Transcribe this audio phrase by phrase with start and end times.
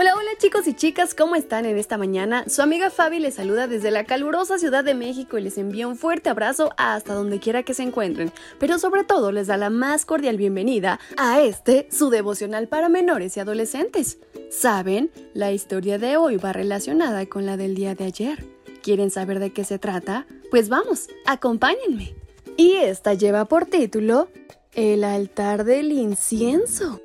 [0.00, 2.44] Hola, hola chicos y chicas, ¿cómo están en esta mañana?
[2.46, 5.96] Su amiga Fabi les saluda desde la calurosa Ciudad de México y les envía un
[5.96, 8.30] fuerte abrazo hasta donde quiera que se encuentren,
[8.60, 13.36] pero sobre todo les da la más cordial bienvenida a este, su devocional para menores
[13.36, 14.18] y adolescentes.
[14.52, 15.10] ¿Saben?
[15.34, 18.46] La historia de hoy va relacionada con la del día de ayer.
[18.84, 20.28] ¿Quieren saber de qué se trata?
[20.52, 22.14] Pues vamos, acompáñenme.
[22.56, 24.28] Y esta lleva por título
[24.74, 27.00] El altar del incienso.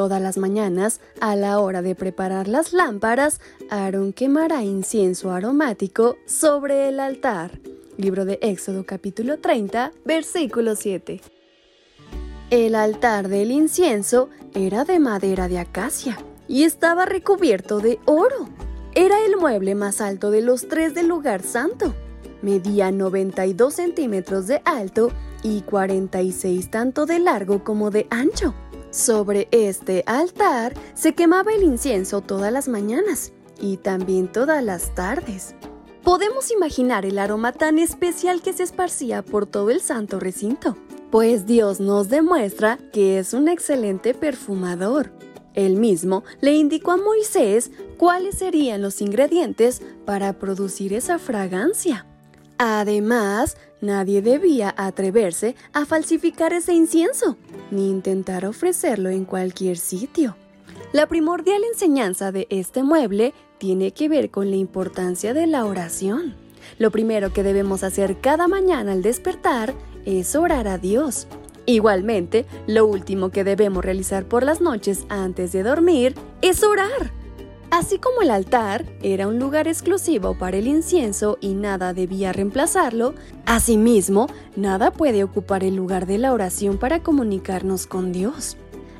[0.00, 6.88] Todas las mañanas, a la hora de preparar las lámparas, Aarón quemará incienso aromático sobre
[6.88, 7.60] el altar.
[7.98, 11.20] Libro de Éxodo capítulo 30, versículo 7.
[12.48, 16.16] El altar del incienso era de madera de acacia
[16.48, 18.48] y estaba recubierto de oro.
[18.94, 21.94] Era el mueble más alto de los tres del lugar santo.
[22.40, 28.54] Medía 92 centímetros de alto y 46 tanto de largo como de ancho.
[28.90, 35.54] Sobre este altar se quemaba el incienso todas las mañanas y también todas las tardes.
[36.02, 40.76] Podemos imaginar el aroma tan especial que se esparcía por todo el santo recinto,
[41.10, 45.12] pues Dios nos demuestra que es un excelente perfumador.
[45.54, 52.06] Él mismo le indicó a Moisés cuáles serían los ingredientes para producir esa fragancia.
[52.62, 57.38] Además, nadie debía atreverse a falsificar ese incienso,
[57.70, 60.36] ni intentar ofrecerlo en cualquier sitio.
[60.92, 66.34] La primordial enseñanza de este mueble tiene que ver con la importancia de la oración.
[66.78, 69.72] Lo primero que debemos hacer cada mañana al despertar
[70.04, 71.28] es orar a Dios.
[71.64, 77.10] Igualmente, lo último que debemos realizar por las noches antes de dormir es orar.
[77.70, 83.14] Así como el altar era un lugar exclusivo para el incienso y nada debía reemplazarlo,
[83.46, 84.26] asimismo,
[84.56, 88.56] nada puede ocupar el lugar de la oración para comunicarnos con Dios.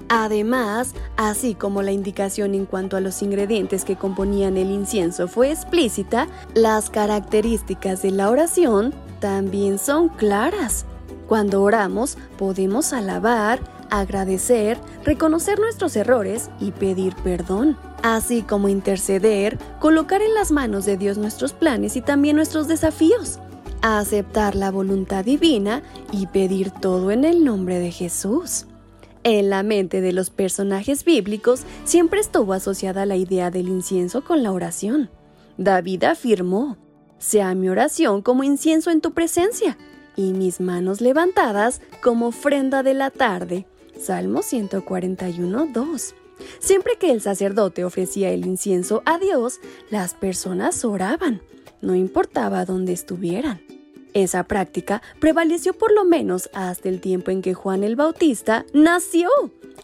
[0.08, 5.50] Además, así como la indicación en cuanto a los ingredientes que componían el incienso fue
[5.50, 10.84] explícita, las características de la oración también son claras.
[11.26, 13.60] Cuando oramos, podemos alabar,
[13.90, 20.96] agradecer, reconocer nuestros errores y pedir perdón así como interceder, colocar en las manos de
[20.96, 23.38] Dios nuestros planes y también nuestros desafíos,
[23.82, 28.66] aceptar la voluntad divina y pedir todo en el nombre de Jesús.
[29.22, 34.42] En la mente de los personajes bíblicos siempre estuvo asociada la idea del incienso con
[34.42, 35.10] la oración.
[35.58, 36.78] David afirmó,
[37.18, 39.76] sea mi oración como incienso en tu presencia
[40.16, 43.66] y mis manos levantadas como ofrenda de la tarde.
[43.98, 46.14] Salmo 141, 2.
[46.58, 51.42] Siempre que el sacerdote ofrecía el incienso a Dios, las personas oraban,
[51.80, 53.60] no importaba dónde estuvieran.
[54.12, 59.28] Esa práctica prevaleció por lo menos hasta el tiempo en que Juan el Bautista nació.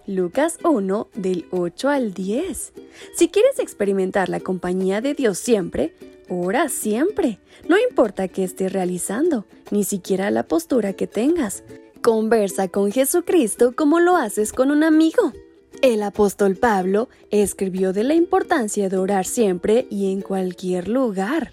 [0.06, 2.72] Lucas 1 del 8 al 10.
[3.14, 5.94] Si quieres experimentar la compañía de Dios siempre,
[6.28, 7.38] ora siempre.
[7.68, 11.62] No importa qué estés realizando, ni siquiera la postura que tengas.
[12.02, 15.32] Conversa con Jesucristo como lo haces con un amigo.
[15.86, 21.52] El apóstol Pablo escribió de la importancia de orar siempre y en cualquier lugar.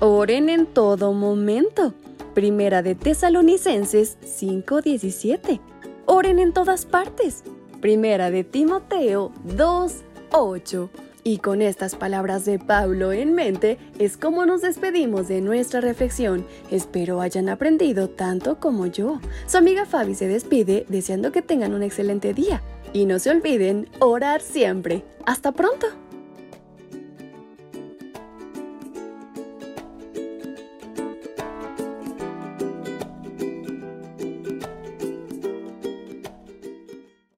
[0.00, 1.94] Oren en todo momento.
[2.34, 5.60] Primera de Tesalonicenses 5:17.
[6.04, 7.42] Oren en todas partes.
[7.80, 10.90] Primera de Timoteo 2:8.
[11.22, 16.46] Y con estas palabras de Pablo en mente es como nos despedimos de nuestra reflexión.
[16.70, 19.20] Espero hayan aprendido tanto como yo.
[19.46, 22.62] Su amiga Fabi se despide deseando que tengan un excelente día.
[22.92, 25.04] Y no se olviden, orar siempre.
[25.26, 25.86] Hasta pronto.